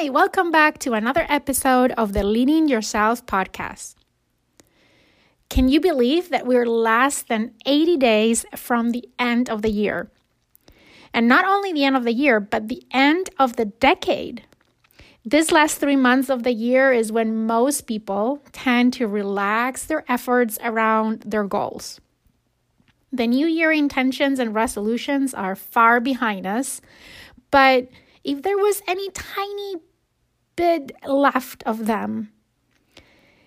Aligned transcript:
Hi, 0.00 0.10
welcome 0.10 0.52
back 0.52 0.78
to 0.78 0.92
another 0.92 1.26
episode 1.28 1.90
of 1.98 2.12
the 2.12 2.22
Leading 2.22 2.68
Yourself 2.68 3.26
podcast. 3.26 3.96
Can 5.50 5.66
you 5.66 5.80
believe 5.80 6.28
that 6.28 6.46
we're 6.46 6.66
less 6.68 7.22
than 7.22 7.54
80 7.66 7.96
days 7.96 8.46
from 8.54 8.92
the 8.92 9.08
end 9.18 9.50
of 9.50 9.62
the 9.62 9.72
year? 9.72 10.12
And 11.12 11.26
not 11.26 11.44
only 11.44 11.72
the 11.72 11.82
end 11.82 11.96
of 11.96 12.04
the 12.04 12.12
year, 12.12 12.38
but 12.38 12.68
the 12.68 12.84
end 12.92 13.30
of 13.40 13.56
the 13.56 13.64
decade. 13.64 14.44
This 15.24 15.50
last 15.50 15.78
three 15.78 15.96
months 15.96 16.30
of 16.30 16.44
the 16.44 16.52
year 16.52 16.92
is 16.92 17.10
when 17.10 17.44
most 17.48 17.88
people 17.88 18.40
tend 18.52 18.92
to 18.92 19.08
relax 19.08 19.84
their 19.84 20.04
efforts 20.06 20.60
around 20.62 21.22
their 21.22 21.42
goals. 21.42 22.00
The 23.10 23.26
new 23.26 23.48
year 23.48 23.72
intentions 23.72 24.38
and 24.38 24.54
resolutions 24.54 25.34
are 25.34 25.56
far 25.56 25.98
behind 25.98 26.46
us, 26.46 26.80
but 27.50 27.88
if 28.22 28.42
there 28.42 28.58
was 28.58 28.80
any 28.86 29.10
tiny 29.10 29.76
bit 30.58 30.90
left 31.06 31.62
of 31.64 31.86
them, 31.86 32.32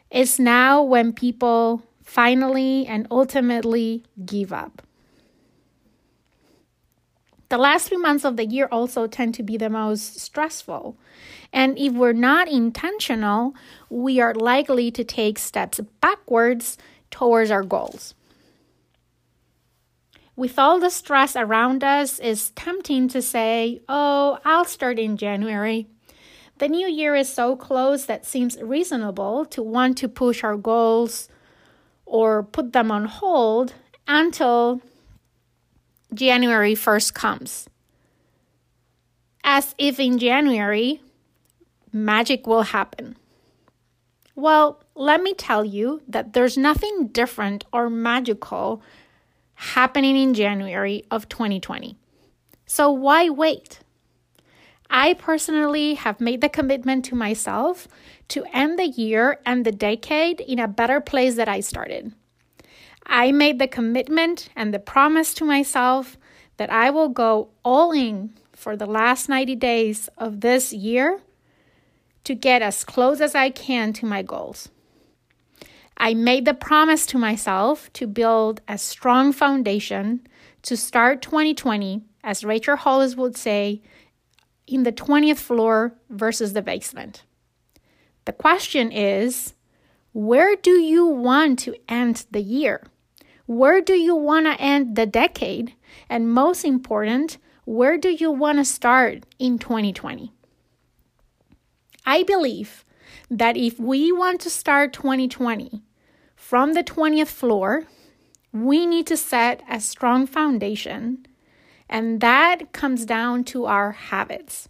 it's 0.09 0.39
now 0.39 0.81
when 0.81 1.11
people 1.11 1.83
finally 2.01 2.87
and 2.87 3.05
ultimately 3.11 4.03
give 4.25 4.53
up. 4.53 4.81
The 7.49 7.57
last 7.57 7.89
three 7.89 7.97
months 7.97 8.23
of 8.23 8.37
the 8.37 8.45
year 8.45 8.69
also 8.71 9.07
tend 9.07 9.33
to 9.35 9.43
be 9.43 9.57
the 9.57 9.69
most 9.69 10.21
stressful. 10.21 10.95
And 11.51 11.77
if 11.77 11.91
we're 11.91 12.13
not 12.13 12.47
intentional, 12.47 13.53
we 13.89 14.21
are 14.21 14.33
likely 14.33 14.89
to 14.91 15.03
take 15.03 15.37
steps 15.37 15.81
backwards 15.99 16.77
towards 17.09 17.51
our 17.51 17.63
goals. 17.63 18.15
With 20.37 20.57
all 20.57 20.79
the 20.79 20.89
stress 20.89 21.35
around 21.35 21.83
us, 21.83 22.19
it's 22.23 22.53
tempting 22.55 23.09
to 23.09 23.21
say, 23.21 23.81
Oh, 23.89 24.39
I'll 24.45 24.63
start 24.63 24.97
in 24.97 25.17
January. 25.17 25.87
The 26.61 26.69
new 26.69 26.87
year 26.87 27.15
is 27.15 27.27
so 27.27 27.55
close 27.55 28.05
that 28.05 28.23
seems 28.23 28.55
reasonable 28.61 29.45
to 29.45 29.63
want 29.63 29.97
to 29.97 30.07
push 30.07 30.43
our 30.43 30.55
goals 30.55 31.27
or 32.05 32.43
put 32.43 32.71
them 32.71 32.91
on 32.91 33.05
hold 33.05 33.73
until 34.07 34.79
January 36.13 36.75
1st 36.75 37.15
comes. 37.15 37.67
As 39.43 39.73
if 39.79 39.99
in 39.99 40.19
January, 40.19 41.01
magic 41.91 42.45
will 42.45 42.61
happen. 42.61 43.17
Well, 44.35 44.83
let 44.93 45.23
me 45.23 45.33
tell 45.33 45.65
you 45.65 46.03
that 46.07 46.33
there's 46.33 46.59
nothing 46.59 47.07
different 47.07 47.65
or 47.73 47.89
magical 47.89 48.83
happening 49.55 50.15
in 50.15 50.35
January 50.35 51.05
of 51.09 51.27
2020. 51.27 51.97
So 52.67 52.91
why 52.91 53.29
wait? 53.29 53.79
I 54.93 55.13
personally 55.13 55.93
have 55.93 56.19
made 56.19 56.41
the 56.41 56.49
commitment 56.49 57.05
to 57.05 57.15
myself 57.15 57.87
to 58.27 58.43
end 58.53 58.77
the 58.77 58.87
year 58.87 59.39
and 59.45 59.65
the 59.65 59.71
decade 59.71 60.41
in 60.41 60.59
a 60.59 60.67
better 60.67 60.99
place 60.99 61.35
that 61.35 61.47
I 61.47 61.61
started. 61.61 62.13
I 63.05 63.31
made 63.31 63.57
the 63.57 63.69
commitment 63.69 64.49
and 64.53 64.73
the 64.73 64.79
promise 64.79 65.33
to 65.35 65.45
myself 65.45 66.17
that 66.57 66.69
I 66.69 66.89
will 66.89 67.07
go 67.07 67.49
all 67.63 67.93
in 67.93 68.33
for 68.51 68.75
the 68.75 68.85
last 68.85 69.29
90 69.29 69.55
days 69.55 70.09
of 70.17 70.41
this 70.41 70.73
year 70.73 71.21
to 72.25 72.35
get 72.35 72.61
as 72.61 72.83
close 72.83 73.21
as 73.21 73.33
I 73.33 73.49
can 73.49 73.93
to 73.93 74.05
my 74.05 74.21
goals. 74.21 74.69
I 75.95 76.13
made 76.13 76.43
the 76.43 76.53
promise 76.53 77.05
to 77.07 77.17
myself 77.17 77.91
to 77.93 78.07
build 78.07 78.59
a 78.67 78.77
strong 78.77 79.31
foundation 79.31 80.27
to 80.63 80.75
start 80.75 81.21
2020, 81.21 82.01
as 82.23 82.43
Rachel 82.43 82.75
Hollis 82.75 83.15
would 83.15 83.37
say, 83.37 83.81
in 84.71 84.83
the 84.83 84.91
20th 84.91 85.37
floor 85.37 85.93
versus 86.09 86.53
the 86.53 86.61
basement. 86.61 87.23
The 88.25 88.33
question 88.33 88.91
is 88.91 89.53
where 90.13 90.55
do 90.55 90.71
you 90.71 91.05
want 91.05 91.59
to 91.59 91.75
end 91.87 92.25
the 92.31 92.41
year? 92.41 92.83
Where 93.45 93.81
do 93.81 93.93
you 93.93 94.15
want 94.15 94.45
to 94.45 94.61
end 94.61 94.95
the 94.95 95.05
decade? 95.05 95.73
And 96.09 96.31
most 96.31 96.63
important, 96.63 97.37
where 97.65 97.97
do 97.97 98.09
you 98.09 98.31
want 98.31 98.57
to 98.59 98.65
start 98.65 99.25
in 99.39 99.59
2020? 99.59 100.31
I 102.05 102.23
believe 102.23 102.85
that 103.29 103.57
if 103.57 103.79
we 103.79 104.11
want 104.11 104.41
to 104.41 104.49
start 104.49 104.93
2020 104.93 105.81
from 106.35 106.73
the 106.73 106.83
20th 106.83 107.27
floor, 107.27 107.83
we 108.51 108.85
need 108.85 109.07
to 109.07 109.17
set 109.17 109.63
a 109.69 109.79
strong 109.79 110.27
foundation, 110.27 111.25
and 111.91 112.21
that 112.21 112.71
comes 112.71 113.05
down 113.05 113.43
to 113.43 113.65
our 113.65 113.91
habits. 113.91 114.69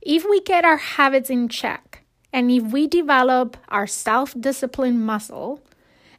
If 0.00 0.24
we 0.24 0.40
get 0.40 0.64
our 0.64 0.76
habits 0.76 1.28
in 1.28 1.48
check, 1.48 2.04
and 2.32 2.50
if 2.50 2.62
we 2.62 2.86
develop 2.86 3.56
our 3.68 3.88
self 3.88 4.34
discipline 4.40 5.04
muscle 5.04 5.60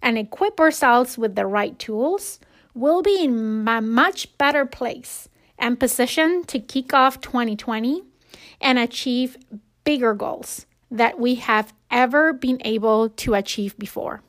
and 0.01 0.17
equip 0.17 0.59
ourselves 0.59 1.17
with 1.17 1.35
the 1.35 1.45
right 1.45 1.79
tools, 1.79 2.39
we'll 2.73 3.01
be 3.01 3.23
in 3.23 3.65
a 3.67 3.81
much 3.81 4.37
better 4.37 4.65
place 4.65 5.29
and 5.57 5.79
position 5.79 6.43
to 6.45 6.59
kick 6.59 6.93
off 6.93 7.21
2020 7.21 8.03
and 8.59 8.77
achieve 8.77 9.37
bigger 9.83 10.13
goals 10.13 10.65
that 10.89 11.17
we 11.17 11.35
have 11.35 11.73
ever 11.89 12.33
been 12.33 12.61
able 12.65 13.09
to 13.09 13.33
achieve 13.33 13.77
before. 13.77 14.21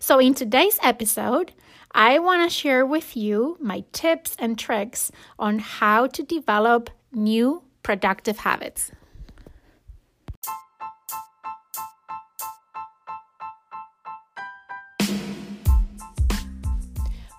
So, 0.00 0.18
in 0.18 0.34
today's 0.34 0.78
episode, 0.82 1.52
I 1.96 2.18
want 2.18 2.42
to 2.42 2.52
share 2.52 2.84
with 2.84 3.16
you 3.16 3.56
my 3.60 3.84
tips 3.92 4.34
and 4.40 4.58
tricks 4.58 5.12
on 5.38 5.60
how 5.60 6.08
to 6.08 6.24
develop 6.24 6.90
new 7.12 7.62
productive 7.84 8.38
habits. 8.38 8.90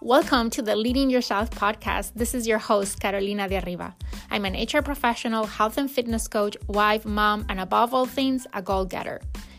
Welcome 0.02 0.50
to 0.52 0.62
the 0.62 0.78
Leading 0.78 1.10
Yourself 1.10 1.50
podcast. 1.50 2.14
This 2.16 2.34
is 2.34 2.48
your 2.48 2.60
host, 2.60 3.02
Carolina 3.02 3.50
de 3.50 3.62
Arriba. 3.62 3.94
I'm 4.32 4.46
an 4.46 4.54
HR 4.54 4.82
professional, 4.82 5.48
health 5.48 5.78
and 5.78 5.92
fitness 5.92 6.30
coach, 6.30 6.56
wife, 6.68 7.04
mom, 7.04 7.46
and 7.50 7.60
above 7.60 7.94
all 7.94 8.06
things, 8.06 8.48
a 8.54 8.62
goal 8.62 8.86
getter. 8.86 9.20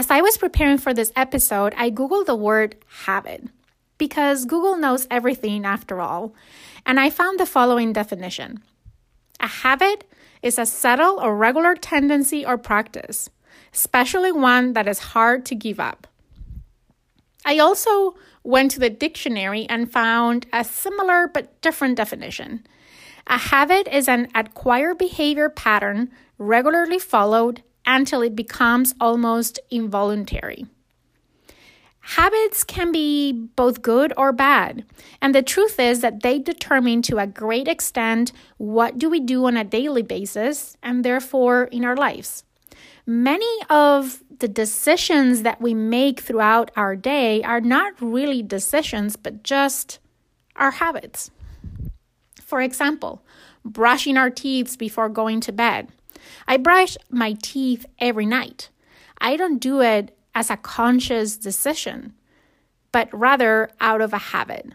As 0.00 0.10
I 0.10 0.22
was 0.22 0.38
preparing 0.38 0.78
for 0.78 0.94
this 0.94 1.12
episode, 1.14 1.74
I 1.76 1.90
Googled 1.90 2.24
the 2.24 2.34
word 2.34 2.74
habit 3.04 3.44
because 3.98 4.46
Google 4.46 4.78
knows 4.78 5.06
everything 5.10 5.66
after 5.66 6.00
all, 6.00 6.32
and 6.86 6.98
I 6.98 7.10
found 7.10 7.38
the 7.38 7.44
following 7.44 7.92
definition 7.92 8.62
A 9.40 9.46
habit 9.46 10.04
is 10.40 10.58
a 10.58 10.64
subtle 10.64 11.20
or 11.20 11.36
regular 11.36 11.74
tendency 11.74 12.46
or 12.46 12.56
practice, 12.56 13.28
especially 13.74 14.32
one 14.32 14.72
that 14.72 14.88
is 14.88 15.12
hard 15.12 15.44
to 15.44 15.54
give 15.54 15.78
up. 15.78 16.06
I 17.44 17.58
also 17.58 18.14
went 18.42 18.70
to 18.70 18.80
the 18.80 18.88
dictionary 18.88 19.66
and 19.68 19.92
found 19.92 20.46
a 20.50 20.64
similar 20.64 21.28
but 21.28 21.60
different 21.60 21.98
definition. 21.98 22.66
A 23.26 23.36
habit 23.36 23.86
is 23.86 24.08
an 24.08 24.28
acquired 24.34 24.96
behavior 24.96 25.50
pattern 25.50 26.10
regularly 26.38 26.98
followed 26.98 27.62
until 27.86 28.22
it 28.22 28.36
becomes 28.36 28.94
almost 29.00 29.58
involuntary. 29.70 30.66
Habits 32.00 32.64
can 32.64 32.90
be 32.90 33.32
both 33.32 33.82
good 33.82 34.12
or 34.16 34.32
bad, 34.32 34.84
and 35.20 35.34
the 35.34 35.42
truth 35.42 35.78
is 35.78 36.00
that 36.00 36.22
they 36.22 36.38
determine 36.38 37.02
to 37.02 37.18
a 37.18 37.26
great 37.26 37.68
extent 37.68 38.32
what 38.56 38.98
do 38.98 39.08
we 39.08 39.20
do 39.20 39.44
on 39.44 39.56
a 39.56 39.64
daily 39.64 40.02
basis 40.02 40.76
and 40.82 41.04
therefore 41.04 41.64
in 41.64 41.84
our 41.84 41.94
lives. 41.94 42.42
Many 43.06 43.50
of 43.68 44.22
the 44.38 44.48
decisions 44.48 45.42
that 45.42 45.60
we 45.60 45.74
make 45.74 46.20
throughout 46.20 46.70
our 46.74 46.96
day 46.96 47.42
are 47.42 47.60
not 47.60 47.92
really 48.00 48.42
decisions 48.42 49.16
but 49.16 49.42
just 49.42 49.98
our 50.56 50.72
habits. 50.72 51.30
For 52.40 52.60
example, 52.60 53.22
brushing 53.64 54.16
our 54.16 54.30
teeth 54.30 54.78
before 54.78 55.08
going 55.08 55.40
to 55.42 55.52
bed 55.52 55.88
I 56.46 56.56
brush 56.56 56.96
my 57.10 57.36
teeth 57.42 57.86
every 57.98 58.26
night. 58.26 58.68
I 59.20 59.36
don't 59.36 59.58
do 59.58 59.80
it 59.80 60.16
as 60.34 60.50
a 60.50 60.56
conscious 60.56 61.36
decision, 61.36 62.14
but 62.92 63.08
rather 63.12 63.70
out 63.80 64.00
of 64.00 64.12
a 64.12 64.18
habit. 64.18 64.72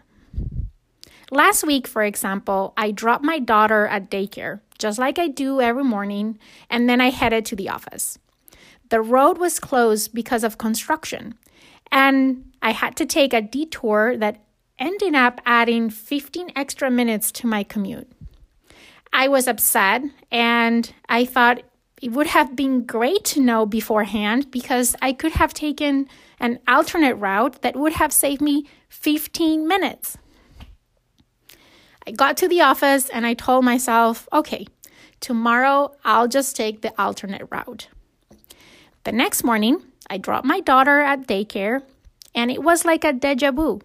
Last 1.30 1.66
week, 1.66 1.86
for 1.86 2.04
example, 2.04 2.72
I 2.76 2.92
dropped 2.92 3.24
my 3.24 3.38
daughter 3.38 3.86
at 3.86 4.10
daycare 4.10 4.60
just 4.78 4.98
like 4.98 5.18
I 5.18 5.28
do 5.28 5.60
every 5.60 5.84
morning, 5.84 6.38
and 6.70 6.88
then 6.88 7.00
I 7.00 7.10
headed 7.10 7.46
to 7.46 7.56
the 7.56 7.68
office. 7.68 8.18
The 8.88 9.00
road 9.00 9.38
was 9.38 9.58
closed 9.58 10.14
because 10.14 10.44
of 10.44 10.58
construction, 10.58 11.34
and 11.90 12.52
I 12.62 12.72
had 12.72 12.96
to 12.96 13.06
take 13.06 13.32
a 13.32 13.42
detour 13.42 14.16
that 14.16 14.44
ended 14.78 15.14
up 15.14 15.40
adding 15.46 15.90
15 15.90 16.50
extra 16.54 16.90
minutes 16.90 17.32
to 17.32 17.46
my 17.46 17.62
commute. 17.62 18.10
I 19.16 19.28
was 19.28 19.48
upset 19.48 20.02
and 20.30 20.92
I 21.08 21.24
thought 21.24 21.62
it 22.02 22.12
would 22.12 22.26
have 22.26 22.54
been 22.54 22.84
great 22.84 23.24
to 23.32 23.40
know 23.40 23.64
beforehand 23.64 24.50
because 24.50 24.94
I 25.00 25.14
could 25.14 25.32
have 25.32 25.54
taken 25.54 26.06
an 26.38 26.58
alternate 26.68 27.14
route 27.14 27.62
that 27.62 27.76
would 27.76 27.94
have 27.94 28.12
saved 28.12 28.42
me 28.42 28.66
15 28.90 29.66
minutes. 29.66 30.18
I 32.06 32.10
got 32.10 32.36
to 32.36 32.46
the 32.46 32.60
office 32.60 33.08
and 33.08 33.26
I 33.26 33.32
told 33.32 33.64
myself, 33.64 34.28
okay, 34.34 34.66
tomorrow 35.20 35.96
I'll 36.04 36.28
just 36.28 36.54
take 36.54 36.82
the 36.82 36.92
alternate 37.00 37.48
route. 37.50 37.88
The 39.04 39.12
next 39.12 39.44
morning, 39.44 39.82
I 40.10 40.18
dropped 40.18 40.44
my 40.44 40.60
daughter 40.60 41.00
at 41.00 41.26
daycare 41.26 41.80
and 42.34 42.50
it 42.50 42.62
was 42.62 42.84
like 42.84 43.02
a 43.02 43.14
deja 43.14 43.50
vu. 43.50 43.80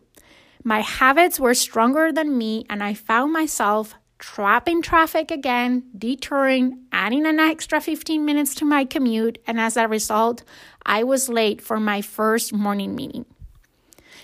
My 0.62 0.81
habits 0.81 1.39
were 1.39 1.56
stronger 1.56 2.12
than 2.12 2.38
me, 2.38 2.66
and 2.69 2.83
I 2.83 2.94
found 2.94 3.33
myself 3.33 3.95
trapped 4.21 4.69
in 4.69 4.81
traffic 4.81 5.31
again, 5.31 5.83
detouring, 5.97 6.85
adding 6.94 7.25
an 7.25 7.39
extra 7.39 7.81
15 7.81 8.23
minutes 8.23 8.56
to 8.56 8.63
my 8.63 8.85
commute, 8.85 9.38
and 9.45 9.59
as 9.59 9.75
a 9.75 9.88
result, 9.88 10.44
I 10.85 11.03
was 11.03 11.27
late 11.27 11.59
for 11.59 11.79
my 11.79 12.01
first 12.01 12.53
morning 12.53 12.95
meeting. 12.95 13.25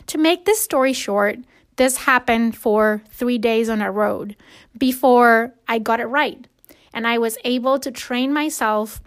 To 0.05 0.17
make 0.17 0.45
this 0.45 0.61
story 0.61 0.93
short, 0.93 1.39
this 1.75 1.97
happened 1.97 2.55
for 2.55 3.01
three 3.09 3.37
days 3.37 3.69
on 3.69 3.81
a 3.81 3.91
road 3.91 4.37
before 4.77 5.53
I 5.67 5.79
got 5.79 5.99
it 5.99 6.05
right, 6.05 6.47
and 6.93 7.05
I 7.05 7.17
was 7.17 7.37
able 7.43 7.77
to 7.79 7.91
train 7.91 8.31
myself 8.31 9.01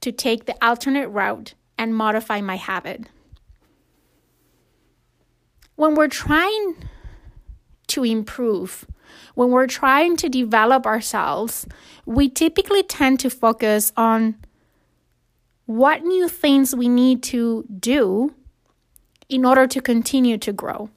to 0.00 0.10
take 0.10 0.46
the 0.46 0.56
alternate 0.60 1.08
route 1.08 1.54
and 1.78 1.94
modify 1.94 2.40
my 2.40 2.56
habit 2.56 3.06
when 5.76 5.94
we're 5.94 6.08
trying 6.08 6.76
to 7.88 8.04
improve, 8.04 8.86
when 9.34 9.50
we're 9.50 9.66
trying 9.66 10.16
to 10.18 10.28
develop 10.28 10.86
ourselves, 10.86 11.66
we 12.06 12.28
typically 12.28 12.82
tend 12.82 13.20
to 13.20 13.30
focus 13.30 13.92
on 13.96 14.36
what 15.66 16.02
new 16.02 16.28
things 16.28 16.74
we 16.74 16.88
need 16.88 17.22
to 17.22 17.64
do 17.78 18.34
in 19.28 19.44
order 19.44 19.66
to 19.66 19.80
continue 19.80 20.38
to 20.38 20.52
grow. 20.52 20.90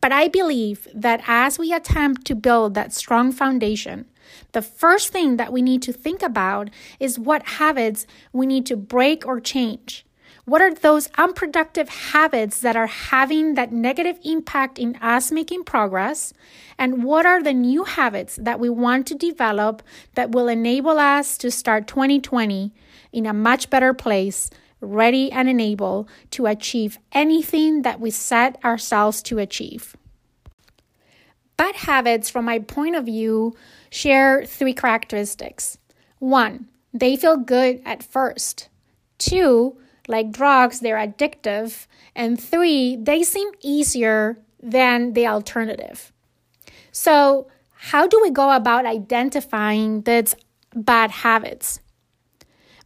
But 0.00 0.12
I 0.12 0.28
believe 0.28 0.86
that 0.94 1.22
as 1.26 1.58
we 1.58 1.72
attempt 1.72 2.24
to 2.26 2.34
build 2.34 2.74
that 2.74 2.92
strong 2.92 3.32
foundation, 3.32 4.06
the 4.52 4.62
first 4.62 5.08
thing 5.08 5.36
that 5.36 5.52
we 5.52 5.62
need 5.62 5.82
to 5.82 5.92
think 5.92 6.22
about 6.22 6.70
is 7.00 7.18
what 7.18 7.46
habits 7.46 8.06
we 8.32 8.46
need 8.46 8.66
to 8.66 8.76
break 8.76 9.26
or 9.26 9.40
change. 9.40 10.05
What 10.46 10.62
are 10.62 10.72
those 10.72 11.08
unproductive 11.18 11.88
habits 11.88 12.60
that 12.60 12.76
are 12.76 12.86
having 12.86 13.54
that 13.54 13.72
negative 13.72 14.20
impact 14.22 14.78
in 14.78 14.94
us 15.02 15.32
making 15.32 15.64
progress? 15.64 16.32
And 16.78 17.02
what 17.02 17.26
are 17.26 17.42
the 17.42 17.52
new 17.52 17.82
habits 17.82 18.38
that 18.40 18.60
we 18.60 18.70
want 18.70 19.08
to 19.08 19.16
develop 19.16 19.82
that 20.14 20.30
will 20.30 20.46
enable 20.46 21.00
us 21.00 21.36
to 21.38 21.50
start 21.50 21.88
2020 21.88 22.72
in 23.10 23.26
a 23.26 23.32
much 23.32 23.70
better 23.70 23.92
place, 23.92 24.48
ready 24.80 25.32
and 25.32 25.48
enabled 25.48 26.08
to 26.30 26.46
achieve 26.46 27.00
anything 27.10 27.82
that 27.82 27.98
we 27.98 28.12
set 28.12 28.64
ourselves 28.64 29.22
to 29.22 29.40
achieve? 29.40 29.96
Bad 31.56 31.74
habits, 31.74 32.30
from 32.30 32.44
my 32.44 32.60
point 32.60 32.94
of 32.94 33.06
view, 33.06 33.56
share 33.90 34.46
three 34.46 34.74
characteristics. 34.74 35.76
One, 36.20 36.68
they 36.94 37.16
feel 37.16 37.36
good 37.36 37.82
at 37.84 38.04
first. 38.04 38.68
Two, 39.18 39.78
like 40.08 40.32
drugs, 40.32 40.80
they're 40.80 40.96
addictive. 40.96 41.86
And 42.14 42.40
three, 42.40 42.96
they 42.96 43.22
seem 43.22 43.48
easier 43.60 44.38
than 44.62 45.12
the 45.12 45.26
alternative. 45.26 46.12
So, 46.92 47.48
how 47.78 48.06
do 48.06 48.18
we 48.22 48.30
go 48.30 48.52
about 48.52 48.86
identifying 48.86 50.02
these 50.02 50.34
bad 50.74 51.10
habits? 51.10 51.80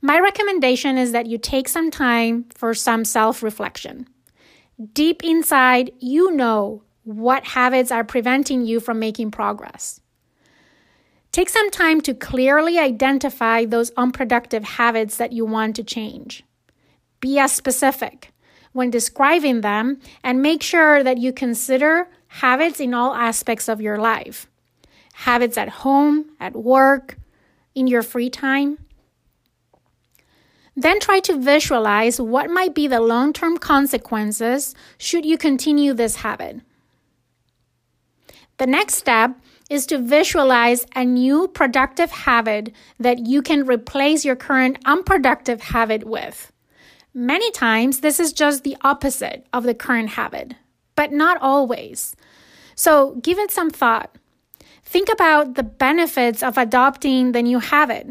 My 0.03 0.19
recommendation 0.19 0.99
is 0.99 1.13
that 1.13 1.27
you 1.27 1.39
take 1.39 1.69
some 1.69 1.91
time 1.91 2.47
for 2.55 2.75
some 2.75 3.05
self 3.05 3.43
reflection. 3.43 4.09
Deep 4.95 5.23
inside, 5.23 5.93
you 5.99 6.33
know 6.33 6.83
what 7.05 7.45
habits 7.45 7.93
are 7.93 8.05
preventing 8.05 8.65
you 8.65 8.81
from 8.81 8.99
making 8.99 9.31
progress. 9.31 10.01
Take 11.33 11.49
some 11.49 11.71
time 11.71 12.01
to 12.03 12.15
clearly 12.15 12.79
identify 12.79 13.65
those 13.65 13.93
unproductive 13.97 14.65
habits 14.65 15.17
that 15.19 15.33
you 15.33 15.45
want 15.45 15.77
to 15.77 15.85
change. 15.85 16.45
Be 17.21 17.39
as 17.39 17.53
specific 17.53 18.33
when 18.73 18.91
describing 18.91 19.61
them 19.61 20.01
and 20.23 20.43
make 20.43 20.63
sure 20.63 21.03
that 21.03 21.19
you 21.19 21.33
consider 21.33 22.09
habits 22.29 22.81
in 22.81 22.95
all 22.95 23.15
aspects 23.15 23.69
of 23.69 23.81
your 23.81 23.99
life 23.99 24.47
habits 25.13 25.59
at 25.59 25.69
home, 25.69 26.25
at 26.41 26.57
work, 26.57 27.19
in 27.75 27.87
your 27.87 28.03
free 28.03 28.31
time. 28.31 28.79
Then 30.75 30.99
try 30.99 31.21
to 31.21 31.37
visualize 31.37 32.19
what 32.19 32.49
might 32.49 32.75
be 32.75 32.87
the 32.87 33.01
long 33.01 33.35
term 33.35 33.59
consequences 33.59 34.75
should 34.97 35.27
you 35.27 35.37
continue 35.37 35.93
this 35.93 36.17
habit. 36.17 36.61
The 38.57 38.67
next 38.67 38.95
step 38.95 39.37
is 39.69 39.87
to 39.87 39.99
visualize 39.99 40.87
a 40.95 41.05
new 41.05 41.49
productive 41.49 42.11
habit 42.11 42.73
that 42.99 43.27
you 43.27 43.43
can 43.43 43.67
replace 43.67 44.25
your 44.25 44.37
current 44.37 44.79
unproductive 44.85 45.61
habit 45.61 46.05
with. 46.05 46.50
Many 47.13 47.51
times, 47.51 48.01
this 48.01 48.21
is 48.21 48.33
just 48.33 48.63
the 48.63 48.77
opposite 48.83 49.47
of 49.53 49.65
the 49.65 49.75
current 49.75 50.11
habit, 50.11 50.55
but 50.95 51.13
not 51.13 51.39
always. 51.41 52.15
So 52.75 53.17
give 53.17 53.39
it 53.39 53.51
some 53.51 53.71
thought. 53.71 54.17
Think 54.85 55.09
about 55.09 55.55
the 55.55 55.63
benefits 55.63 56.43
of 56.43 56.57
adopting 56.57 57.33
the 57.33 57.43
new 57.43 57.59
habit. 57.59 58.09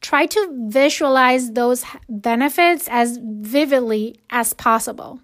Try 0.00 0.26
to 0.26 0.68
visualize 0.68 1.52
those 1.52 1.84
benefits 2.08 2.88
as 2.90 3.18
vividly 3.22 4.16
as 4.30 4.54
possible. 4.54 5.20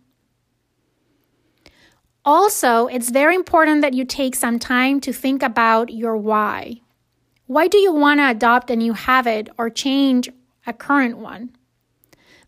Also, 2.24 2.86
it's 2.86 3.10
very 3.10 3.34
important 3.34 3.82
that 3.82 3.94
you 3.94 4.04
take 4.04 4.34
some 4.34 4.58
time 4.58 5.00
to 5.00 5.12
think 5.12 5.42
about 5.42 5.92
your 5.92 6.16
why. 6.16 6.80
Why 7.46 7.68
do 7.68 7.76
you 7.76 7.92
want 7.92 8.20
to 8.20 8.30
adopt 8.30 8.70
a 8.70 8.76
new 8.76 8.94
habit 8.94 9.48
or 9.58 9.68
change 9.68 10.30
a 10.66 10.72
current 10.72 11.18
one? 11.18 11.50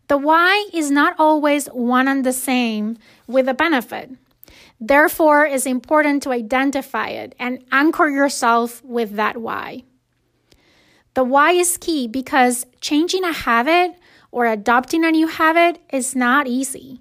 The 0.08 0.16
why 0.16 0.68
is 0.72 0.90
not 0.90 1.16
always 1.18 1.66
one 1.66 2.06
and 2.06 2.25
the 2.25 2.32
same 2.32 2.96
with 3.26 3.46
the 3.46 3.54
benefit. 3.54 4.10
Therefore, 4.80 5.46
it's 5.46 5.66
important 5.66 6.22
to 6.22 6.32
identify 6.32 7.08
it 7.08 7.34
and 7.38 7.64
anchor 7.72 8.08
yourself 8.08 8.84
with 8.84 9.16
that 9.16 9.38
why. 9.38 9.82
The 11.14 11.25
why 11.25 11.52
is 11.52 11.78
key 11.78 12.06
because 12.06 12.66
changing 12.80 13.25
a 13.25 13.32
habit 13.32 13.96
or 14.30 14.46
adopting 14.46 15.04
a 15.04 15.10
new 15.10 15.26
habit 15.26 15.80
is 15.90 16.14
not 16.14 16.46
easy. 16.46 17.00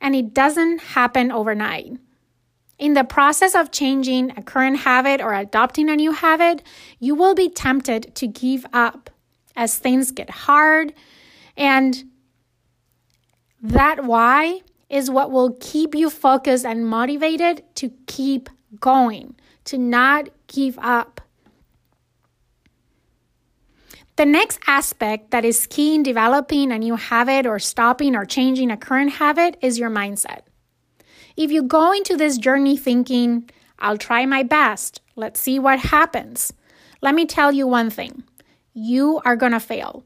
And 0.00 0.14
it 0.14 0.34
doesn't 0.34 0.80
happen 0.80 1.32
overnight. 1.32 1.96
In 2.78 2.92
the 2.92 3.04
process 3.04 3.54
of 3.54 3.70
changing 3.70 4.32
a 4.36 4.42
current 4.42 4.80
habit 4.80 5.22
or 5.22 5.32
adopting 5.32 5.88
a 5.88 5.96
new 5.96 6.12
habit, 6.12 6.62
you 6.98 7.14
will 7.14 7.34
be 7.34 7.48
tempted 7.48 8.14
to 8.16 8.26
give 8.26 8.66
up 8.72 9.08
as 9.56 9.78
things 9.78 10.10
get 10.10 10.28
hard 10.28 10.92
and 11.56 12.04
that 13.62 14.04
why 14.04 14.60
is 14.88 15.10
what 15.10 15.30
will 15.30 15.56
keep 15.60 15.94
you 15.94 16.10
focused 16.10 16.64
and 16.64 16.86
motivated 16.86 17.62
to 17.76 17.90
keep 18.06 18.48
going, 18.80 19.34
to 19.64 19.78
not 19.78 20.28
give 20.46 20.78
up. 20.78 21.20
The 24.16 24.26
next 24.26 24.60
aspect 24.68 25.32
that 25.32 25.44
is 25.44 25.66
key 25.66 25.94
in 25.94 26.04
developing 26.04 26.70
a 26.70 26.78
new 26.78 26.94
habit 26.94 27.46
or 27.46 27.58
stopping 27.58 28.14
or 28.14 28.24
changing 28.24 28.70
a 28.70 28.76
current 28.76 29.14
habit 29.14 29.56
is 29.60 29.78
your 29.78 29.90
mindset. 29.90 30.42
If 31.36 31.50
you 31.50 31.64
go 31.64 31.92
into 31.92 32.16
this 32.16 32.38
journey 32.38 32.76
thinking, 32.76 33.50
I'll 33.80 33.98
try 33.98 34.24
my 34.24 34.44
best, 34.44 35.00
let's 35.16 35.40
see 35.40 35.58
what 35.58 35.80
happens, 35.80 36.52
let 37.02 37.14
me 37.14 37.26
tell 37.26 37.50
you 37.50 37.66
one 37.66 37.90
thing 37.90 38.22
you 38.72 39.20
are 39.24 39.36
to 39.52 39.60
fail. 39.60 40.04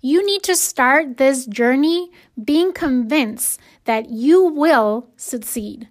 You 0.00 0.24
need 0.24 0.42
to 0.44 0.56
start 0.56 1.16
this 1.16 1.46
journey 1.46 2.10
being 2.42 2.72
convinced 2.72 3.60
that 3.84 4.10
you 4.10 4.44
will 4.44 5.08
succeed, 5.16 5.88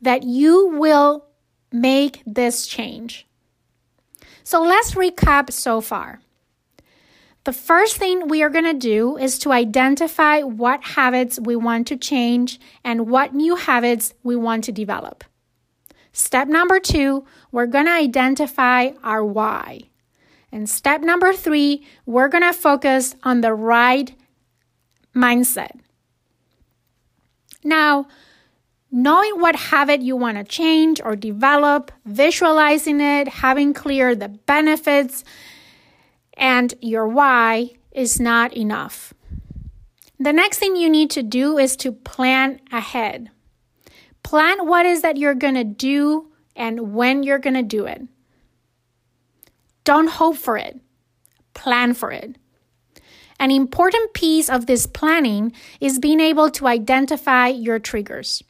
that 0.00 0.22
you 0.22 0.68
will 0.68 1.26
make 1.72 2.22
this 2.26 2.66
change. 2.66 3.26
So 4.44 4.62
let's 4.62 4.94
recap 4.94 5.52
so 5.52 5.80
far. 5.80 6.20
The 7.44 7.52
first 7.52 7.96
thing 7.96 8.28
we 8.28 8.42
are 8.42 8.50
going 8.50 8.64
to 8.66 8.74
do 8.74 9.16
is 9.16 9.38
to 9.40 9.50
identify 9.50 10.42
what 10.42 10.84
habits 10.84 11.40
we 11.40 11.56
want 11.56 11.88
to 11.88 11.96
change 11.96 12.60
and 12.84 13.08
what 13.08 13.34
new 13.34 13.56
habits 13.56 14.14
we 14.22 14.36
want 14.36 14.62
to 14.64 14.72
develop. 14.72 15.24
Step 16.12 16.46
number 16.46 16.78
two, 16.78 17.24
we're 17.50 17.66
going 17.66 17.86
to 17.86 17.92
identify 17.92 18.90
our 19.02 19.24
why. 19.24 19.80
And 20.52 20.68
step 20.68 21.00
number 21.00 21.32
three, 21.32 21.84
we're 22.04 22.28
going 22.28 22.44
to 22.44 22.52
focus 22.52 23.16
on 23.22 23.40
the 23.40 23.54
right 23.54 24.14
mindset. 25.16 25.80
Now, 27.64 28.06
knowing 28.90 29.40
what 29.40 29.56
habit 29.56 30.02
you 30.02 30.14
want 30.14 30.36
to 30.36 30.44
change 30.44 31.00
or 31.02 31.16
develop, 31.16 31.90
visualizing 32.04 33.00
it, 33.00 33.26
having 33.26 33.72
clear 33.72 34.14
the 34.14 34.28
benefits, 34.28 35.24
and 36.34 36.74
your 36.80 37.08
why 37.08 37.70
is 37.92 38.20
not 38.20 38.54
enough. 38.54 39.14
The 40.18 40.32
next 40.32 40.58
thing 40.58 40.76
you 40.76 40.90
need 40.90 41.10
to 41.12 41.22
do 41.22 41.58
is 41.58 41.76
to 41.76 41.92
plan 41.92 42.60
ahead. 42.70 43.30
Plan 44.22 44.66
what 44.66 44.86
is 44.86 45.02
that 45.02 45.16
you're 45.16 45.34
going 45.34 45.54
to 45.54 45.64
do 45.64 46.30
and 46.54 46.94
when 46.94 47.22
you're 47.22 47.38
going 47.38 47.54
to 47.54 47.62
do 47.62 47.86
it. 47.86 48.02
Don't 49.84 50.08
hope 50.08 50.36
for 50.36 50.56
it, 50.56 50.80
plan 51.54 51.94
for 51.94 52.10
it. 52.12 52.36
An 53.38 53.50
important 53.50 54.14
piece 54.14 54.48
of 54.48 54.66
this 54.66 54.86
planning 54.86 55.52
is 55.80 55.98
being 55.98 56.20
able 56.20 56.50
to 56.50 56.68
identify 56.68 57.48
your 57.48 57.78
triggers. 57.78 58.42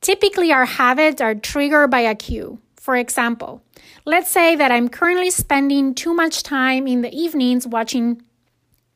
Typically, 0.00 0.50
our 0.50 0.64
habits 0.64 1.20
are 1.20 1.34
triggered 1.34 1.90
by 1.90 2.00
a 2.00 2.14
cue. 2.14 2.58
For 2.76 2.96
example, 2.96 3.62
let's 4.06 4.30
say 4.30 4.56
that 4.56 4.72
I'm 4.72 4.88
currently 4.88 5.30
spending 5.30 5.94
too 5.94 6.14
much 6.14 6.42
time 6.42 6.86
in 6.86 7.02
the 7.02 7.14
evenings 7.14 7.66
watching 7.66 8.22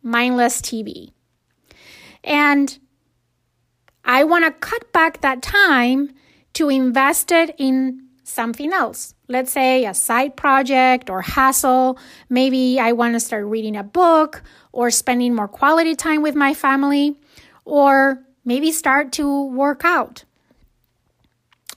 mindless 0.03 0.63
TV. 0.63 1.13
And 2.23 2.79
I 4.05 4.25
want 4.25 4.47
to 4.47 4.51
cut 4.51 4.91
back 4.93 5.21
that 5.21 5.43
time 5.43 6.15
to 6.55 6.71
invest 6.71 7.31
it 7.31 7.55
in 7.59 8.04
something 8.25 8.73
else. 8.73 9.15
Let's 9.29 9.53
say 9.53 9.85
a 9.85 9.95
side 9.95 10.37
project 10.37 11.09
or 11.09 11.23
hassle. 11.23 11.99
Maybe 12.29 12.81
I 12.81 12.93
want 12.93 13.15
to 13.15 13.21
start 13.21 13.45
reading 13.45 13.77
a 13.77 13.85
book 13.85 14.43
or 14.73 14.91
spending 14.91 15.35
more 15.35 15.49
quality 15.49 15.95
time 15.95 16.23
with 16.23 16.35
my 16.35 16.55
family 16.55 17.17
or 17.65 18.23
maybe 18.45 18.73
start 18.73 19.13
to 19.13 19.45
work 19.47 19.85
out. 19.85 20.25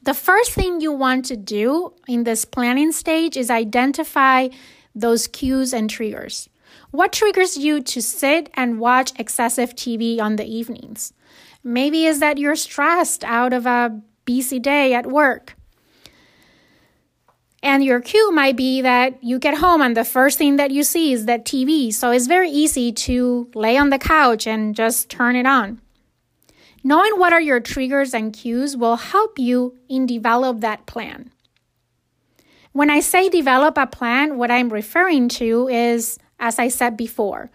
The 0.04 0.14
first 0.14 0.52
thing 0.52 0.80
you 0.80 0.94
want 0.94 1.26
to 1.26 1.36
do 1.36 1.94
in 2.08 2.24
this 2.24 2.46
planning 2.46 2.94
stage 2.94 3.36
is 3.36 3.50
identify 3.50 4.48
those 4.96 5.28
cues 5.28 5.74
and 5.74 5.90
triggers. 5.90 6.48
What 6.92 7.12
triggers 7.12 7.58
you 7.58 7.82
to 7.82 8.02
sit 8.02 8.50
and 8.54 8.80
watch 8.80 9.12
excessive 9.20 9.76
TV 9.76 10.22
on 10.22 10.38
the 10.38 10.46
evenings? 10.46 11.14
Maybe 11.62 12.06
is 12.06 12.22
that 12.22 12.38
you're 12.38 12.56
stressed 12.56 13.26
out 13.26 13.52
of 13.52 13.66
a 13.66 14.02
busy 14.24 14.60
day 14.60 14.94
at 14.94 15.06
work. 15.06 15.57
And 17.64 17.84
your 17.84 18.00
cue 18.02 18.32
might 18.32 18.56
be 18.56 18.82
that 18.82 19.24
you 19.24 19.40
get 19.40 19.58
home 19.58 19.82
and 19.82 19.98
the 19.98 20.04
first 20.04 20.38
thing 20.38 20.58
that 20.58 20.72
you 20.72 20.84
see 20.84 21.12
is 21.12 21.26
that 21.26 21.46
TV. 21.46 21.92
So 21.92 22.12
it's 22.12 22.28
very 22.28 22.50
easy 22.50 22.92
to 22.92 23.50
lay 23.56 23.78
on 23.78 23.90
the 23.90 23.98
couch 23.98 24.46
and 24.46 24.76
just 24.76 25.10
turn 25.10 25.36
it 25.36 25.46
on. 25.46 25.82
Knowing 26.84 27.18
what 27.18 27.34
are 27.34 27.42
your 27.42 27.60
triggers 27.60 28.14
and 28.14 28.32
cues 28.32 28.78
will 28.78 28.96
help 28.96 29.40
you 29.40 29.76
in 29.90 30.06
develop 30.06 30.62
that 30.62 30.86
plan. 30.86 31.32
When 32.72 32.92
I 32.92 33.00
say 33.00 33.28
develop 33.28 33.78
a 33.78 33.88
plan, 33.88 34.38
what 34.38 34.52
I'm 34.52 34.70
referring 34.70 35.30
to 35.30 35.68
is, 35.68 36.20
as 36.40 36.60
I 36.60 36.68
said 36.68 36.96
before, 36.96 37.50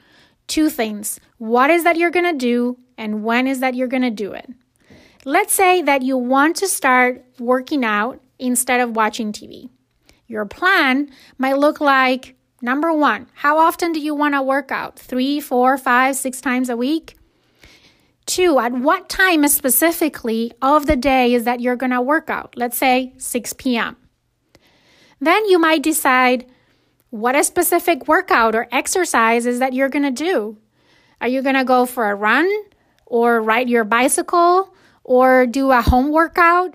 two 0.48 0.68
things. 0.68 1.20
What 1.38 1.70
is 1.70 1.84
that 1.84 1.96
you're 1.96 2.10
going 2.10 2.30
to 2.30 2.36
do 2.36 2.76
and 2.98 3.22
when 3.22 3.46
is 3.46 3.60
that 3.60 3.74
you're 3.74 3.88
going 3.88 4.02
to 4.02 4.10
do 4.10 4.32
it? 4.32 4.50
Let's 5.24 5.52
say 5.52 5.80
that 5.82 6.02
you 6.02 6.16
want 6.16 6.56
to 6.56 6.66
start 6.66 7.24
working 7.38 7.84
out 7.84 8.20
instead 8.40 8.80
of 8.80 8.96
watching 8.96 9.32
TV. 9.32 9.70
Your 10.32 10.46
plan 10.46 11.10
might 11.36 11.58
look 11.58 11.78
like 11.78 12.36
number 12.62 12.90
one, 12.90 13.26
how 13.34 13.58
often 13.58 13.92
do 13.92 14.00
you 14.00 14.14
want 14.14 14.34
to 14.34 14.40
work 14.40 14.72
out? 14.72 14.98
Three, 14.98 15.40
four, 15.40 15.76
five, 15.76 16.16
six 16.16 16.40
times 16.40 16.70
a 16.70 16.76
week? 16.76 17.16
Two, 18.24 18.58
at 18.58 18.72
what 18.72 19.10
time 19.10 19.46
specifically 19.48 20.50
of 20.62 20.86
the 20.86 20.96
day 20.96 21.34
is 21.34 21.44
that 21.44 21.60
you're 21.60 21.76
going 21.76 21.90
to 21.90 22.00
work 22.00 22.30
out? 22.30 22.54
Let's 22.56 22.78
say 22.78 23.12
6 23.18 23.52
p.m. 23.58 23.98
Then 25.20 25.44
you 25.44 25.58
might 25.58 25.82
decide 25.82 26.46
what 27.10 27.36
a 27.36 27.44
specific 27.44 28.08
workout 28.08 28.54
or 28.54 28.68
exercise 28.72 29.44
is 29.44 29.58
that 29.58 29.74
you're 29.74 29.90
going 29.90 30.14
to 30.14 30.24
do. 30.24 30.56
Are 31.20 31.28
you 31.28 31.42
going 31.42 31.56
to 31.56 31.64
go 31.64 31.84
for 31.84 32.10
a 32.10 32.14
run 32.14 32.50
or 33.04 33.42
ride 33.42 33.68
your 33.68 33.84
bicycle 33.84 34.74
or 35.04 35.44
do 35.44 35.72
a 35.72 35.82
home 35.82 36.10
workout? 36.10 36.74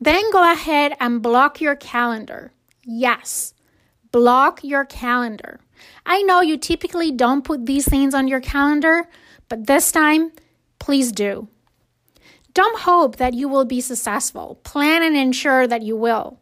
Then 0.00 0.30
go 0.32 0.50
ahead 0.50 0.96
and 0.98 1.22
block 1.22 1.60
your 1.60 1.76
calendar. 1.76 2.52
Yes, 2.84 3.52
block 4.12 4.64
your 4.64 4.84
calendar. 4.86 5.60
I 6.06 6.22
know 6.22 6.40
you 6.40 6.56
typically 6.56 7.10
don't 7.10 7.44
put 7.44 7.66
these 7.66 7.86
things 7.86 8.14
on 8.14 8.26
your 8.26 8.40
calendar, 8.40 9.08
but 9.48 9.66
this 9.66 9.92
time, 9.92 10.32
please 10.78 11.12
do. 11.12 11.48
Don't 12.54 12.80
hope 12.80 13.16
that 13.16 13.34
you 13.34 13.48
will 13.48 13.64
be 13.64 13.80
successful. 13.80 14.60
Plan 14.64 15.02
and 15.02 15.16
ensure 15.16 15.66
that 15.66 15.82
you 15.82 15.96
will. 15.96 16.38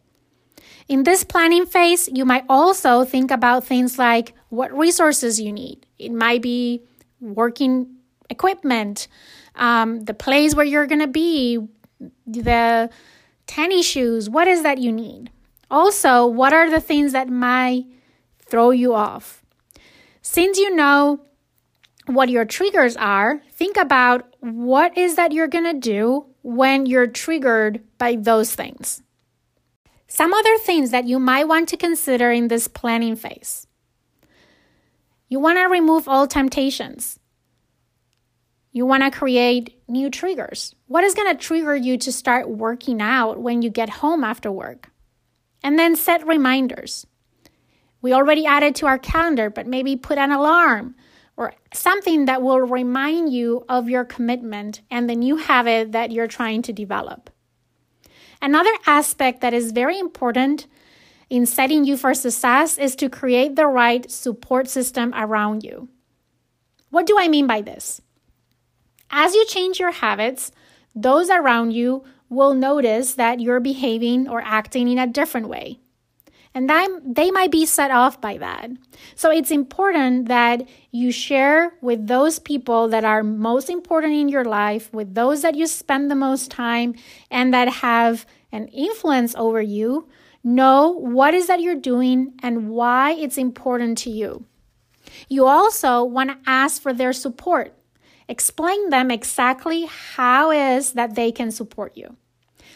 In 0.87 1.03
this 1.03 1.23
planning 1.23 1.65
phase, 1.65 2.09
you 2.11 2.25
might 2.25 2.45
also 2.49 3.03
think 3.03 3.29
about 3.29 3.63
things 3.63 3.99
like 3.99 4.33
what 4.49 4.75
resources 4.75 5.39
you 5.39 5.51
need. 5.51 5.85
It 5.99 6.11
might 6.11 6.41
be 6.41 6.81
working 7.19 7.97
equipment, 8.29 9.07
um, 9.55 10.01
the 10.05 10.13
place 10.13 10.55
where 10.55 10.65
you're 10.65 10.87
going 10.87 11.01
to 11.01 11.07
be, 11.07 11.59
the 12.25 12.89
tennis 13.49 13.85
shoes. 13.85 14.29
What 14.29 14.47
is 14.47 14.61
that 14.61 14.77
you 14.77 14.91
need? 14.91 15.31
Also, 15.71 16.25
what 16.25 16.53
are 16.53 16.69
the 16.69 16.79
things 16.79 17.13
that 17.13 17.27
might 17.27 17.85
throw 18.45 18.69
you 18.69 18.93
off? 18.93 19.43
Since 20.21 20.59
you 20.59 20.73
know 20.75 21.21
what 22.05 22.29
your 22.29 22.45
triggers 22.45 22.95
are, 22.95 23.41
think 23.51 23.75
about 23.75 24.35
what 24.39 24.95
is 24.95 25.15
that 25.15 25.31
you're 25.31 25.47
going 25.47 25.65
to 25.65 25.79
do 25.79 26.27
when 26.43 26.85
you're 26.85 27.07
triggered 27.07 27.81
by 27.97 28.15
those 28.15 28.53
things. 28.53 29.01
Some 30.07 30.31
other 30.31 30.57
things 30.59 30.91
that 30.91 31.05
you 31.05 31.19
might 31.19 31.47
want 31.47 31.69
to 31.69 31.77
consider 31.77 32.31
in 32.31 32.49
this 32.49 32.67
planning 32.67 33.15
phase. 33.15 33.65
You 35.27 35.39
want 35.39 35.57
to 35.57 35.65
remove 35.65 36.07
all 36.07 36.27
temptations. 36.27 37.19
You 38.71 38.85
want 38.85 39.03
to 39.03 39.11
create 39.11 39.81
new 39.87 40.09
triggers. 40.09 40.75
What 40.87 41.03
is 41.03 41.15
going 41.15 41.35
to 41.35 41.43
trigger 41.43 41.75
you 41.75 41.97
to 41.97 42.11
start 42.11 42.49
working 42.49 43.01
out 43.01 43.39
when 43.39 43.61
you 43.61 43.69
get 43.69 43.89
home 43.89 44.23
after 44.23 44.51
work? 44.51 44.91
And 45.63 45.77
then 45.77 45.95
set 45.95 46.25
reminders. 46.27 47.07
We 48.01 48.13
already 48.13 48.45
added 48.45 48.75
to 48.75 48.85
our 48.85 48.99
calendar, 48.99 49.49
but 49.49 49.67
maybe 49.67 49.95
put 49.95 50.17
an 50.17 50.31
alarm 50.31 50.95
or 51.35 51.53
something 51.73 52.25
that 52.25 52.41
will 52.41 52.59
remind 52.59 53.33
you 53.33 53.65
of 53.67 53.89
your 53.89 54.05
commitment 54.05 54.81
and 54.91 55.09
the 55.09 55.15
new 55.15 55.37
habit 55.37 55.91
that 55.93 56.11
you're 56.11 56.27
trying 56.27 56.61
to 56.61 56.73
develop. 56.73 57.29
Another 58.41 58.71
aspect 58.85 59.41
that 59.41 59.53
is 59.53 59.71
very 59.71 59.97
important 59.97 60.67
in 61.29 61.45
setting 61.45 61.85
you 61.85 61.97
for 61.97 62.13
success 62.13 62.77
is 62.77 62.95
to 62.95 63.09
create 63.09 63.55
the 63.55 63.67
right 63.67 64.09
support 64.09 64.67
system 64.67 65.13
around 65.15 65.63
you. 65.63 65.89
What 66.89 67.05
do 67.05 67.17
I 67.17 67.27
mean 67.27 67.47
by 67.47 67.61
this? 67.61 68.01
As 69.11 69.33
you 69.33 69.45
change 69.45 69.79
your 69.79 69.91
habits, 69.91 70.51
those 70.95 71.29
around 71.29 71.71
you 71.71 72.03
will 72.29 72.53
notice 72.53 73.15
that 73.15 73.39
you're 73.39 73.59
behaving 73.59 74.27
or 74.27 74.41
acting 74.41 74.87
in 74.87 74.99
a 74.99 75.07
different 75.07 75.47
way 75.47 75.79
and 76.53 76.69
that 76.69 76.87
they 77.05 77.31
might 77.31 77.51
be 77.51 77.65
set 77.65 77.91
off 77.91 78.19
by 78.19 78.37
that. 78.37 78.69
So 79.15 79.31
it's 79.31 79.51
important 79.51 80.27
that 80.27 80.67
you 80.91 81.11
share 81.11 81.73
with 81.81 82.07
those 82.07 82.39
people 82.39 82.87
that 82.89 83.05
are 83.05 83.23
most 83.23 83.69
important 83.69 84.13
in 84.13 84.29
your 84.29 84.45
life, 84.45 84.91
with 84.91 85.13
those 85.13 85.41
that 85.43 85.55
you 85.55 85.67
spend 85.67 86.09
the 86.09 86.15
most 86.15 86.49
time 86.49 86.95
and 87.29 87.53
that 87.53 87.69
have 87.69 88.25
an 88.51 88.67
influence 88.69 89.35
over 89.35 89.61
you. 89.61 90.07
Know 90.43 90.89
what 90.89 91.33
is 91.33 91.47
that 91.47 91.61
you're 91.61 91.75
doing 91.75 92.33
and 92.41 92.69
why 92.69 93.11
it's 93.11 93.37
important 93.37 93.97
to 93.99 94.09
you. 94.09 94.45
You 95.27 95.45
also 95.45 96.03
want 96.03 96.29
to 96.29 96.37
ask 96.49 96.81
for 96.81 96.93
their 96.93 97.13
support. 97.13 97.78
Explain 98.29 98.91
them 98.91 99.09
exactly 99.09 99.85
how 99.87 100.51
is 100.51 100.93
that 100.93 101.15
they 101.15 101.31
can 101.31 101.49
support 101.51 101.97
you. 101.97 102.15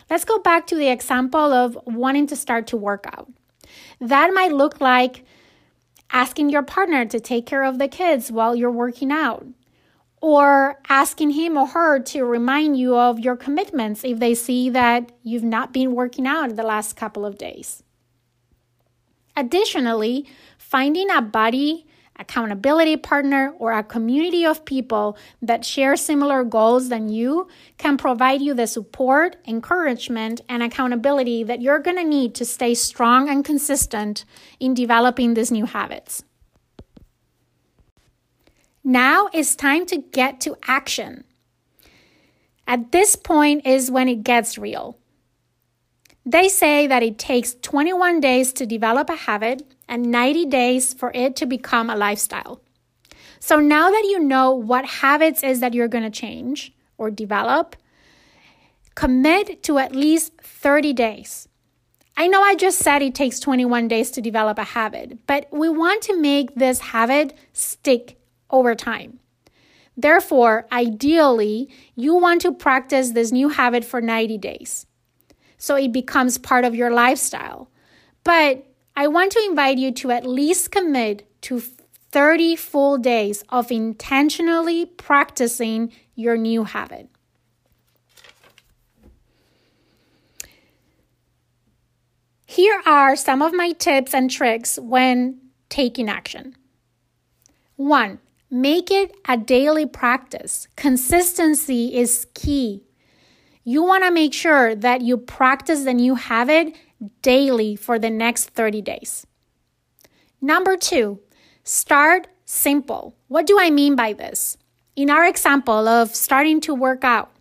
Let's 0.09 0.25
go 0.25 0.39
back 0.39 0.65
to 0.67 0.75
the 0.75 0.89
example 0.89 1.53
of 1.53 1.77
wanting 1.85 2.25
to 2.27 2.35
start 2.35 2.65
to 2.67 2.77
work 2.77 3.05
out. 3.05 3.31
That 4.01 4.33
might 4.33 4.51
look 4.51 4.81
like 4.81 5.23
asking 6.09 6.49
your 6.49 6.63
partner 6.63 7.05
to 7.05 7.19
take 7.19 7.45
care 7.45 7.63
of 7.63 7.77
the 7.77 7.87
kids 7.87 8.31
while 8.31 8.55
you're 8.55 8.71
working 8.71 9.11
out, 9.11 9.45
or 10.21 10.79
asking 10.89 11.31
him 11.31 11.55
or 11.55 11.67
her 11.67 11.99
to 11.99 12.25
remind 12.25 12.77
you 12.77 12.95
of 12.95 13.19
your 13.19 13.35
commitments 13.35 14.03
if 14.03 14.17
they 14.19 14.33
see 14.33 14.71
that 14.71 15.11
you've 15.21 15.43
not 15.43 15.71
been 15.71 15.93
working 15.93 16.25
out 16.25 16.55
the 16.55 16.63
last 16.63 16.95
couple 16.95 17.25
of 17.25 17.37
days. 17.37 17.83
Additionally, 19.35 20.25
finding 20.57 21.11
a 21.11 21.21
buddy, 21.21 21.85
accountability 22.17 22.97
partner, 22.97 23.53
or 23.59 23.71
a 23.71 23.83
community 23.83 24.45
of 24.45 24.65
people 24.65 25.17
that 25.41 25.65
share 25.65 25.95
similar 25.95 26.43
goals 26.43 26.89
than 26.89 27.09
you 27.09 27.47
can 27.77 27.97
provide 27.97 28.41
you 28.41 28.53
the 28.53 28.67
support, 28.67 29.35
encouragement, 29.47 30.41
and 30.47 30.61
accountability 30.61 31.43
that 31.43 31.61
you're 31.61 31.79
going 31.79 31.97
to 31.97 32.03
need 32.03 32.35
to 32.35 32.45
stay 32.45 32.73
strong 32.73 33.29
and 33.29 33.43
consistent 33.43 34.25
in 34.59 34.73
developing 34.73 35.33
these 35.33 35.51
new 35.51 35.65
habits. 35.65 36.23
Now 38.83 39.29
it's 39.33 39.55
time 39.55 39.85
to 39.87 39.97
get 39.97 40.41
to 40.41 40.57
action. 40.67 41.23
At 42.67 42.91
this 42.91 43.15
point 43.15 43.65
is 43.65 43.91
when 43.91 44.07
it 44.07 44.23
gets 44.23 44.57
real. 44.57 44.97
They 46.25 46.47
say 46.47 46.87
that 46.87 47.03
it 47.03 47.17
takes 47.17 47.55
21 47.55 48.21
days 48.21 48.53
to 48.53 48.65
develop 48.65 49.09
a 49.09 49.15
habit 49.15 49.63
and 49.89 50.09
90 50.09 50.45
days 50.45 50.93
for 50.93 51.11
it 51.13 51.35
to 51.37 51.45
become 51.45 51.89
a 51.89 51.97
lifestyle. 51.97 52.61
So 53.39 53.59
now 53.59 53.89
that 53.89 54.05
you 54.05 54.19
know 54.19 54.51
what 54.51 54.85
habits 54.85 55.43
is 55.43 55.59
that 55.59 55.73
you're 55.73 55.89
going 55.89 56.05
to 56.05 56.09
change 56.09 56.73
or 56.97 57.11
develop, 57.11 57.75
commit 58.95 59.63
to 59.63 59.79
at 59.79 59.93
least 59.93 60.31
30 60.41 60.93
days. 60.93 61.49
I 62.15 62.27
know 62.27 62.41
I 62.41 62.55
just 62.55 62.79
said 62.79 63.01
it 63.01 63.15
takes 63.15 63.39
21 63.39 63.89
days 63.89 64.09
to 64.11 64.21
develop 64.21 64.57
a 64.57 64.63
habit, 64.63 65.25
but 65.27 65.47
we 65.51 65.67
want 65.67 66.03
to 66.03 66.15
make 66.15 66.55
this 66.55 66.79
habit 66.79 67.33
stick 67.51 68.17
over 68.49 68.75
time. 68.75 69.19
Therefore, 69.97 70.67
ideally, 70.71 71.69
you 71.95 72.15
want 72.15 72.41
to 72.43 72.53
practice 72.53 73.11
this 73.11 73.33
new 73.33 73.49
habit 73.49 73.83
for 73.83 73.99
90 73.99 74.37
days 74.37 74.85
so 75.63 75.77
it 75.77 75.93
becomes 75.93 76.37
part 76.37 76.65
of 76.65 76.75
your 76.75 76.91
lifestyle. 76.91 77.69
But 78.25 78.65
I 78.97 79.07
want 79.07 79.31
to 79.31 79.45
invite 79.47 79.77
you 79.77 79.93
to 79.93 80.11
at 80.11 80.25
least 80.25 80.71
commit 80.71 81.25
to 81.43 81.61
30 82.11 82.57
full 82.57 82.97
days 82.97 83.45
of 83.47 83.71
intentionally 83.71 84.85
practicing 84.85 85.93
your 86.15 86.35
new 86.35 86.65
habit. 86.65 87.07
Here 92.45 92.81
are 92.85 93.15
some 93.15 93.41
of 93.41 93.53
my 93.53 93.71
tips 93.71 94.13
and 94.13 94.29
tricks 94.29 94.77
when 94.77 95.39
taking 95.69 96.09
action. 96.09 96.57
One, 97.77 98.19
make 98.51 98.91
it 98.91 99.15
a 99.29 99.37
daily 99.37 99.85
practice. 99.85 100.67
Consistency 100.75 101.95
is 101.95 102.27
key. 102.33 102.83
You 103.63 103.83
want 103.83 104.03
to 104.03 104.11
make 104.11 104.33
sure 104.33 104.75
that 104.75 105.01
you 105.01 105.17
practice 105.17 105.83
the 105.83 105.93
new 105.93 106.15
habit 106.15 106.75
daily 107.21 107.75
for 107.75 107.97
the 107.97 108.09
next 108.09 108.49
30 108.49 108.81
days. 108.81 109.25
Number 110.41 110.75
two, 110.75 111.19
start 111.63 112.27
simple. 112.45 113.15
What 113.27 113.47
do 113.47 113.57
I 113.59 113.69
mean 113.69 113.95
by 113.95 114.13
this? 114.13 114.57
In 114.95 115.09
our 115.09 115.25
example 115.25 115.87
of 115.87 116.13
starting 116.13 116.59
to 116.61 116.75
work 116.75 117.03
out, 117.03 117.31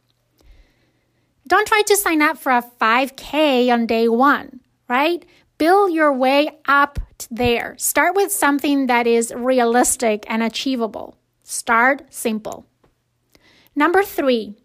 don't 1.49 1.67
try 1.67 1.83
to 1.83 1.97
sign 1.97 2.23
up 2.23 2.39
for 2.39 2.53
a 2.53 2.65
5K 2.81 3.73
on 3.73 3.87
day 3.87 4.09
one, 4.09 4.61
right? 4.89 5.25
Build 5.59 5.93
your 5.93 6.13
way 6.13 6.51
up 6.67 6.99
there. 7.31 7.75
Start 7.79 8.15
with 8.15 8.33
something 8.33 8.87
that 8.87 9.07
is 9.07 9.33
realistic 9.37 10.25
and 10.29 10.43
achievable. 10.43 11.19
Start 11.43 12.03
simple. 12.11 12.67
Number 13.75 14.03
three, 14.03 14.57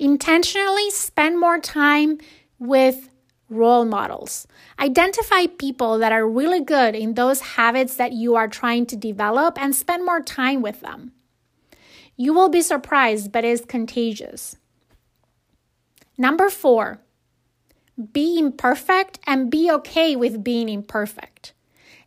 intentionally 0.00 0.90
spend 0.90 1.38
more 1.38 1.60
time 1.60 2.18
with 2.58 3.10
role 3.50 3.84
models. 3.84 4.46
Identify 4.78 5.46
people 5.46 5.98
that 5.98 6.12
are 6.12 6.26
really 6.26 6.60
good 6.60 6.94
in 6.94 7.14
those 7.14 7.40
habits 7.40 7.96
that 7.96 8.12
you 8.12 8.34
are 8.34 8.48
trying 8.48 8.86
to 8.86 8.96
develop 8.96 9.60
and 9.60 9.74
spend 9.74 10.04
more 10.04 10.22
time 10.22 10.62
with 10.62 10.80
them. 10.80 11.12
You 12.16 12.32
will 12.32 12.48
be 12.48 12.62
surprised, 12.62 13.30
but 13.30 13.44
it's 13.44 13.64
contagious. 13.64 14.56
Number 16.16 16.48
four, 16.48 17.00
be 18.12 18.38
imperfect 18.38 19.18
and 19.26 19.50
be 19.50 19.70
okay 19.70 20.16
with 20.16 20.42
being 20.42 20.68
imperfect. 20.68 21.52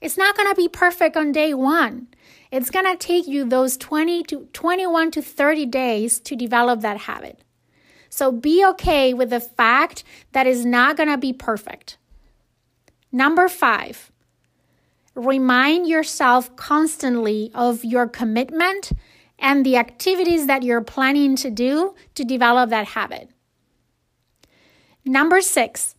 It's 0.02 0.18
not 0.18 0.36
going 0.36 0.50
to 0.50 0.56
be 0.56 0.68
perfect 0.68 1.16
on 1.16 1.32
day 1.32 1.54
one. 1.54 2.08
It's 2.52 2.70
going 2.70 2.86
to 2.86 2.98
take 2.98 3.28
you 3.28 3.46
those 3.46 3.78
20 3.78 4.24
to 4.24 4.48
21 4.54 5.12
to 5.12 5.22
30 5.22 5.65
days 5.67 6.20
to 6.22 6.36
develop 6.36 6.82
that 6.82 6.98
habit. 6.98 7.42
So 8.13 8.32
be 8.32 8.63
okay 8.63 9.12
with 9.12 9.32
the 9.32 9.39
fact 9.39 10.04
that 10.34 10.45
it's 10.45 10.63
not 10.63 10.97
going 10.97 11.10
to 11.10 11.17
be 11.17 11.34
perfect. 11.34 11.97
Number 13.12 13.49
five, 13.49 14.12
remind 15.15 15.88
yourself 15.88 16.56
constantly 16.56 17.49
of 17.56 17.84
your 17.84 18.08
commitment 18.08 18.91
and 19.39 19.65
the 19.65 19.78
activities 19.78 20.45
that 20.45 20.62
you're 20.62 20.84
planning 20.84 21.36
to 21.38 21.49
do 21.49 21.95
to 22.13 22.23
develop 22.23 22.69
that 22.69 22.89
habit. 22.89 23.30
Number 25.04 25.41
six, 25.41 25.95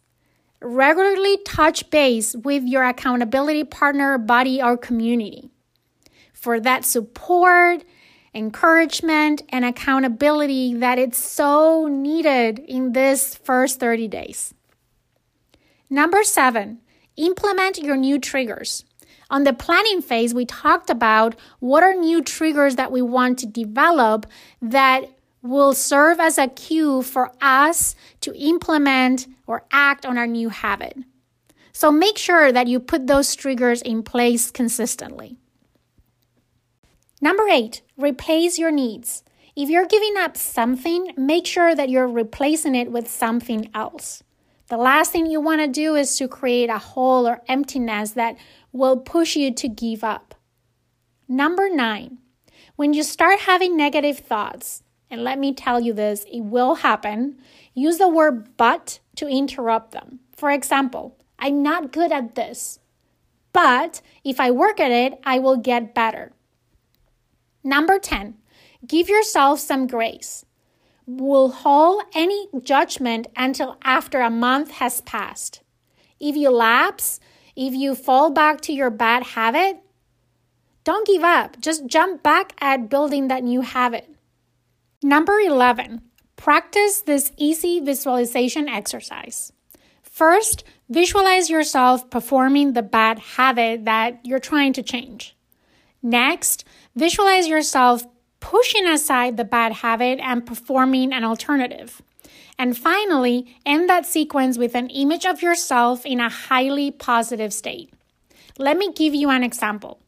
regularly 0.60 1.38
touch 1.38 1.90
base 1.90 2.36
with 2.36 2.62
your 2.62 2.84
accountability 2.84 3.64
partner, 3.64 4.18
body, 4.18 4.62
or 4.62 4.76
community 4.76 5.50
for 6.32 6.60
that 6.60 6.84
support 6.84 7.82
encouragement, 8.34 9.42
and 9.48 9.64
accountability 9.64 10.74
that 10.74 10.98
it's 10.98 11.18
so 11.18 11.86
needed 11.86 12.58
in 12.58 12.92
this 12.92 13.36
first 13.36 13.78
30 13.78 14.08
days. 14.08 14.54
Number 15.88 16.24
seven, 16.24 16.80
implement 17.16 17.78
your 17.78 17.96
new 17.96 18.18
triggers. 18.18 18.84
On 19.30 19.44
the 19.44 19.52
planning 19.52 20.02
phase, 20.02 20.34
we 20.34 20.44
talked 20.44 20.90
about 20.90 21.36
what 21.60 21.82
are 21.82 21.94
new 21.94 22.22
triggers 22.22 22.76
that 22.76 22.92
we 22.92 23.02
want 23.02 23.38
to 23.38 23.46
develop 23.46 24.26
that 24.60 25.04
will 25.42 25.74
serve 25.74 26.20
as 26.20 26.38
a 26.38 26.48
cue 26.48 27.02
for 27.02 27.32
us 27.40 27.94
to 28.20 28.34
implement 28.36 29.26
or 29.46 29.64
act 29.70 30.06
on 30.06 30.18
our 30.18 30.26
new 30.26 30.48
habit. 30.48 30.96
So 31.72 31.90
make 31.90 32.16
sure 32.16 32.52
that 32.52 32.66
you 32.66 32.80
put 32.80 33.06
those 33.06 33.34
triggers 33.34 33.82
in 33.82 34.02
place 34.02 34.50
consistently. 34.50 35.36
Number 37.24 37.48
eight, 37.48 37.80
replace 37.96 38.58
your 38.58 38.70
needs. 38.70 39.24
If 39.56 39.70
you're 39.70 39.86
giving 39.86 40.12
up 40.18 40.36
something, 40.36 41.14
make 41.16 41.46
sure 41.46 41.74
that 41.74 41.88
you're 41.88 42.06
replacing 42.06 42.74
it 42.74 42.92
with 42.92 43.10
something 43.10 43.70
else. 43.72 44.22
The 44.68 44.76
last 44.76 45.12
thing 45.12 45.24
you 45.24 45.40
want 45.40 45.62
to 45.62 45.66
do 45.66 45.94
is 45.94 46.18
to 46.18 46.28
create 46.28 46.68
a 46.68 46.76
hole 46.76 47.26
or 47.26 47.40
emptiness 47.48 48.10
that 48.10 48.36
will 48.72 48.98
push 48.98 49.36
you 49.36 49.54
to 49.54 49.68
give 49.70 50.04
up. 50.04 50.34
Number 51.26 51.70
nine, 51.70 52.18
when 52.76 52.92
you 52.92 53.02
start 53.02 53.40
having 53.40 53.74
negative 53.74 54.18
thoughts, 54.18 54.82
and 55.08 55.24
let 55.24 55.38
me 55.38 55.54
tell 55.54 55.80
you 55.80 55.94
this, 55.94 56.26
it 56.30 56.42
will 56.42 56.74
happen, 56.74 57.38
use 57.72 57.96
the 57.96 58.06
word 58.06 58.54
but 58.58 58.98
to 59.16 59.28
interrupt 59.28 59.92
them. 59.92 60.20
For 60.36 60.50
example, 60.50 61.16
I'm 61.38 61.62
not 61.62 61.90
good 61.90 62.12
at 62.12 62.34
this, 62.34 62.80
but 63.54 64.02
if 64.24 64.38
I 64.38 64.50
work 64.50 64.78
at 64.78 64.90
it, 64.90 65.18
I 65.24 65.38
will 65.38 65.56
get 65.56 65.94
better. 65.94 66.34
Number 67.64 67.98
10, 67.98 68.36
give 68.86 69.08
yourself 69.08 69.58
some 69.58 69.86
grace. 69.86 70.44
We'll 71.06 71.50
hold 71.50 72.02
any 72.14 72.48
judgment 72.62 73.26
until 73.34 73.78
after 73.82 74.20
a 74.20 74.28
month 74.28 74.72
has 74.72 75.00
passed. 75.00 75.62
If 76.20 76.36
you 76.36 76.50
lapse, 76.50 77.20
if 77.56 77.72
you 77.72 77.94
fall 77.94 78.30
back 78.30 78.60
to 78.62 78.72
your 78.72 78.90
bad 78.90 79.22
habit, 79.22 79.78
don't 80.84 81.06
give 81.06 81.24
up. 81.24 81.58
Just 81.60 81.86
jump 81.86 82.22
back 82.22 82.54
at 82.60 82.90
building 82.90 83.28
that 83.28 83.42
new 83.42 83.62
habit. 83.62 84.14
Number 85.02 85.38
11, 85.38 86.02
practice 86.36 87.00
this 87.00 87.32
easy 87.38 87.80
visualization 87.80 88.68
exercise. 88.68 89.52
First, 90.02 90.64
visualize 90.90 91.48
yourself 91.48 92.10
performing 92.10 92.74
the 92.74 92.82
bad 92.82 93.18
habit 93.18 93.86
that 93.86 94.20
you're 94.24 94.38
trying 94.38 94.74
to 94.74 94.82
change. 94.82 95.34
Next, 96.02 96.64
visualize 96.94 97.48
yourself 97.48 98.04
pushing 98.40 98.86
aside 98.86 99.36
the 99.36 99.44
bad 99.44 99.72
habit 99.72 100.18
and 100.20 100.44
performing 100.44 101.12
an 101.12 101.24
alternative. 101.24 102.02
And 102.58 102.76
finally, 102.76 103.56
end 103.66 103.88
that 103.88 104.06
sequence 104.06 104.58
with 104.58 104.74
an 104.74 104.88
image 104.90 105.24
of 105.24 105.42
yourself 105.42 106.06
in 106.06 106.20
a 106.20 106.28
highly 106.28 106.90
positive 106.90 107.52
state. 107.52 107.92
Let 108.58 108.76
me 108.76 108.92
give 108.92 109.14
you 109.14 109.30
an 109.30 109.42
example. 109.42 110.00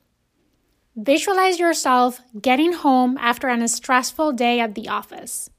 Visualize 0.95 1.59
yourself 1.59 2.21
getting 2.41 2.73
home 2.73 3.19
after 3.19 3.49
a 3.49 3.69
stressful 3.69 4.33
day 4.33 4.61
at 4.61 4.75
the 4.75 4.89
office. 4.89 5.51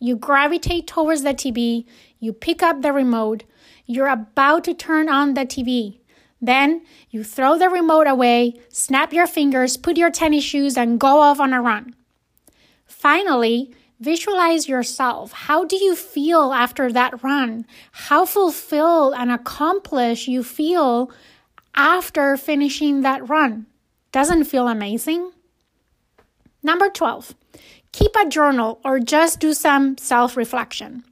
You 0.00 0.16
gravitate 0.16 0.86
towards 0.86 1.22
the 1.22 1.34
TV, 1.34 1.86
you 2.18 2.32
pick 2.32 2.62
up 2.62 2.82
the 2.82 2.92
remote, 2.92 3.44
you're 3.86 4.08
about 4.08 4.64
to 4.64 4.74
turn 4.74 5.08
on 5.08 5.34
the 5.34 5.46
TV. 5.46 6.00
Then 6.44 6.82
you 7.10 7.24
throw 7.24 7.58
the 7.58 7.68
remote 7.68 8.06
away, 8.06 8.54
snap 8.68 9.12
your 9.12 9.26
fingers, 9.26 9.76
put 9.76 9.96
your 9.96 10.10
tennis 10.10 10.44
shoes, 10.44 10.76
and 10.76 11.00
go 11.00 11.20
off 11.20 11.40
on 11.40 11.52
a 11.52 11.62
run. 11.62 11.94
Finally, 12.86 13.74
visualize 14.00 14.68
yourself. 14.68 15.32
How 15.32 15.64
do 15.64 15.76
you 15.76 15.96
feel 15.96 16.52
after 16.52 16.92
that 16.92 17.22
run? 17.22 17.66
How 17.92 18.24
fulfilled 18.24 19.14
and 19.16 19.30
accomplished 19.30 20.28
you 20.28 20.42
feel 20.42 21.10
after 21.74 22.36
finishing 22.36 23.02
that 23.02 23.28
run? 23.28 23.66
doesn't 24.14 24.44
feel 24.44 24.68
amazing? 24.68 25.32
Number 26.62 26.88
12, 26.88 27.34
keep 27.90 28.12
a 28.14 28.28
journal 28.28 28.78
or 28.84 29.00
just 29.00 29.40
do 29.40 29.52
some 29.52 29.98
self 29.98 30.36
reflection. 30.36 31.02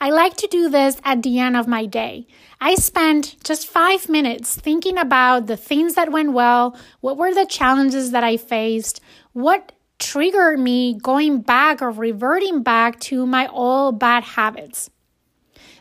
I 0.00 0.10
like 0.10 0.36
to 0.38 0.46
do 0.46 0.68
this 0.68 1.00
at 1.04 1.22
the 1.22 1.38
end 1.38 1.56
of 1.56 1.66
my 1.66 1.86
day. 1.86 2.26
I 2.60 2.74
spend 2.74 3.36
just 3.42 3.66
five 3.66 4.08
minutes 4.08 4.54
thinking 4.54 4.98
about 4.98 5.46
the 5.46 5.56
things 5.56 5.94
that 5.94 6.12
went 6.12 6.32
well, 6.32 6.76
what 7.00 7.16
were 7.16 7.34
the 7.34 7.46
challenges 7.46 8.10
that 8.10 8.22
I 8.22 8.36
faced, 8.36 9.00
what 9.32 9.72
triggered 9.98 10.58
me 10.58 10.94
going 10.94 11.40
back 11.40 11.80
or 11.80 11.90
reverting 11.90 12.62
back 12.62 13.00
to 13.00 13.26
my 13.26 13.46
old 13.48 13.98
bad 13.98 14.22
habits. 14.22 14.90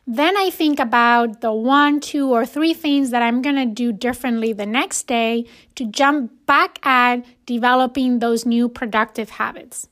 Then 0.08 0.38
I 0.38 0.49
think 0.51 0.80
about 0.80 1.41
the 1.41 1.51
one, 1.51 1.99
two, 1.99 2.32
or 2.32 2.45
three 2.45 2.73
things 2.73 3.10
that 3.10 3.23
I'm 3.23 3.41
going 3.41 3.56
to 3.56 3.65
do 3.65 3.91
differently 3.91 4.54
the 4.54 4.65
next 4.65 5.08
day 5.08 5.45
to 5.75 5.86
jump 5.86 6.32
back 6.45 6.80
at 6.86 7.25
developing 7.45 8.19
those 8.19 8.45
new 8.45 8.69
productive 8.69 9.32
habits. 9.32 9.89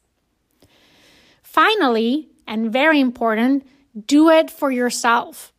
Finally, 1.41 2.29
and 2.45 2.71
very 2.71 2.99
important, 2.99 3.65
do 4.05 4.29
it 4.29 4.49
for 4.49 4.71
yourself. 4.71 5.53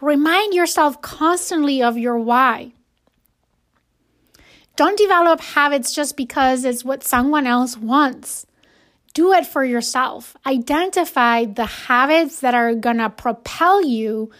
Remind 0.00 0.54
yourself 0.54 1.00
constantly 1.00 1.82
of 1.82 1.98
your 1.98 2.18
why. 2.18 2.72
Don't 4.76 4.98
develop 4.98 5.40
habits 5.40 5.94
just 5.94 6.16
because 6.16 6.64
it's 6.64 6.84
what 6.84 7.04
someone 7.04 7.46
else 7.46 7.76
wants. 7.76 8.44
Do 9.12 9.32
it 9.32 9.46
for 9.46 9.64
yourself. 9.64 10.36
Identify 10.44 11.44
the 11.44 11.66
habits 11.66 12.40
that 12.40 12.54
are 12.54 12.74
going 12.74 12.98
to 12.98 13.08
propel 13.08 13.84
you 13.84 14.32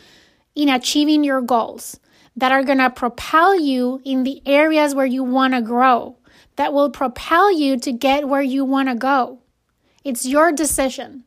in 0.57 0.69
achieving 0.69 1.23
your 1.23 1.41
goals, 1.41 2.01
that 2.37 2.51
are 2.51 2.65
going 2.65 2.79
to 2.79 2.91
propel 2.91 3.59
you 3.59 4.01
in 4.05 4.25
the 4.25 4.43
areas 4.45 4.95
where 4.95 5.07
you 5.07 5.23
want 5.23 5.55
to 5.55 5.63
grow, 5.63 6.17
that 6.57 6.73
will 6.73 6.91
propel 6.91 7.53
you 7.53 7.79
to 7.79 7.93
get 7.93 8.29
where 8.29 8.43
you 8.43 8.65
want 8.65 8.89
to 8.89 8.97
go. 8.97 9.39
It's 10.03 10.27
your 10.27 10.51
decision. 10.51 11.25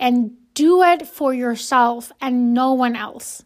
And 0.00 0.36
do 0.54 0.82
it 0.82 1.06
for 1.06 1.32
yourself 1.34 2.12
and 2.20 2.52
no 2.54 2.72
one 2.72 2.96
else. 2.96 3.44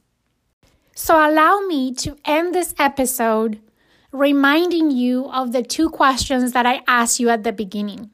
So, 0.95 1.15
allow 1.15 1.61
me 1.61 1.93
to 1.95 2.17
end 2.25 2.55
this 2.55 2.75
episode 2.79 3.61
reminding 4.13 4.91
you 4.91 5.29
of 5.31 5.53
the 5.53 5.63
two 5.63 5.91
questions 5.91 6.53
that 6.53 6.67
I 6.67 6.83
asked 6.87 7.21
you 7.21 7.29
at 7.29 7.45
the 7.45 7.53
beginning. 7.53 8.11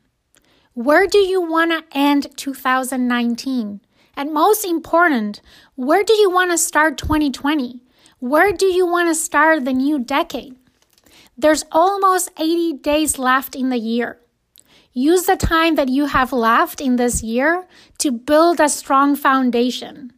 Where 0.74 1.06
do 1.06 1.18
you 1.18 1.40
want 1.40 1.70
to 1.70 1.96
end 1.96 2.36
2019? 2.36 3.80
And 4.16 4.32
most 4.32 4.64
important, 4.64 5.40
where 5.74 6.02
do 6.02 6.14
you 6.14 6.30
want 6.30 6.50
to 6.50 6.58
start 6.58 6.98
2020? 6.98 7.80
Where 8.18 8.52
do 8.52 8.66
you 8.66 8.86
want 8.86 9.08
to 9.08 9.14
start 9.14 9.64
the 9.64 9.72
new 9.72 9.98
decade? 9.98 10.56
There's 11.36 11.64
almost 11.72 12.30
80 12.38 12.74
days 12.74 13.18
left 13.18 13.54
in 13.54 13.70
the 13.70 13.78
year. 13.78 14.18
Use 14.92 15.24
the 15.24 15.36
time 15.36 15.76
that 15.76 15.88
you 15.88 16.04
have 16.06 16.32
left 16.32 16.80
in 16.80 16.96
this 16.96 17.22
year 17.22 17.66
to 17.98 18.12
build 18.12 18.60
a 18.60 18.68
strong 18.68 19.16
foundation. 19.16 20.12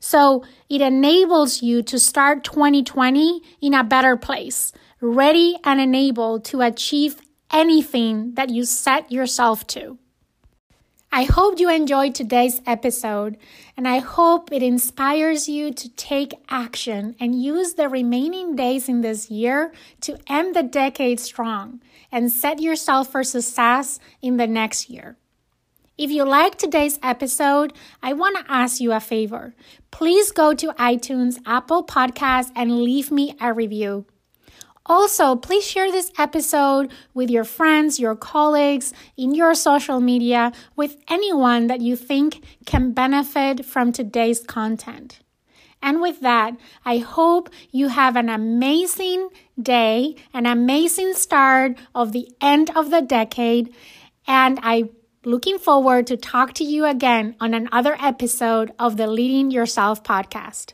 So 0.00 0.44
it 0.68 0.80
enables 0.80 1.62
you 1.62 1.82
to 1.84 1.98
start 1.98 2.42
2020 2.42 3.40
in 3.60 3.72
a 3.72 3.84
better 3.84 4.16
place, 4.16 4.72
ready 5.00 5.58
and 5.62 5.80
enabled 5.80 6.44
to 6.46 6.62
achieve 6.62 7.20
anything 7.52 8.34
that 8.34 8.50
you 8.50 8.64
set 8.64 9.12
yourself 9.12 9.64
to. 9.68 9.99
I 11.12 11.24
hope 11.24 11.58
you 11.58 11.68
enjoyed 11.68 12.14
today's 12.14 12.60
episode, 12.66 13.36
and 13.76 13.88
I 13.88 13.98
hope 13.98 14.52
it 14.52 14.62
inspires 14.62 15.48
you 15.48 15.72
to 15.72 15.88
take 15.96 16.34
action 16.48 17.16
and 17.18 17.42
use 17.42 17.74
the 17.74 17.88
remaining 17.88 18.54
days 18.54 18.88
in 18.88 19.00
this 19.00 19.28
year 19.28 19.72
to 20.02 20.18
end 20.28 20.54
the 20.54 20.62
decade 20.62 21.18
strong 21.18 21.82
and 22.12 22.30
set 22.30 22.60
yourself 22.60 23.10
for 23.10 23.24
success 23.24 23.98
in 24.22 24.36
the 24.36 24.46
next 24.46 24.88
year. 24.88 25.16
If 25.98 26.12
you 26.12 26.24
like 26.24 26.56
today's 26.56 27.00
episode, 27.02 27.72
I 28.00 28.12
want 28.12 28.38
to 28.38 28.52
ask 28.52 28.80
you 28.80 28.92
a 28.92 29.00
favor. 29.00 29.56
Please 29.90 30.30
go 30.30 30.54
to 30.54 30.68
iTunes, 30.74 31.40
Apple 31.44 31.84
Podcasts, 31.84 32.52
and 32.54 32.84
leave 32.84 33.10
me 33.10 33.34
a 33.40 33.52
review. 33.52 34.06
Also, 34.90 35.36
please 35.36 35.64
share 35.64 35.92
this 35.92 36.10
episode 36.18 36.90
with 37.14 37.30
your 37.30 37.44
friends, 37.44 38.00
your 38.00 38.16
colleagues, 38.16 38.92
in 39.16 39.36
your 39.36 39.54
social 39.54 40.00
media, 40.00 40.50
with 40.74 40.96
anyone 41.06 41.68
that 41.68 41.80
you 41.80 41.94
think 41.94 42.42
can 42.66 42.90
benefit 42.90 43.64
from 43.64 43.92
today's 43.92 44.40
content. 44.40 45.20
And 45.80 46.00
with 46.00 46.18
that, 46.22 46.56
I 46.84 46.98
hope 46.98 47.50
you 47.70 47.86
have 47.86 48.16
an 48.16 48.28
amazing 48.28 49.28
day, 49.62 50.16
an 50.34 50.44
amazing 50.44 51.14
start 51.14 51.78
of 51.94 52.10
the 52.10 52.28
end 52.40 52.70
of 52.74 52.90
the 52.90 53.00
decade, 53.00 53.72
and 54.26 54.58
I 54.60 54.90
looking 55.24 55.60
forward 55.60 56.08
to 56.08 56.16
talk 56.16 56.52
to 56.54 56.64
you 56.64 56.84
again 56.84 57.36
on 57.38 57.54
another 57.54 57.96
episode 58.00 58.72
of 58.76 58.96
the 58.96 59.06
Leading 59.06 59.52
Yourself 59.52 60.02
podcast. 60.02 60.72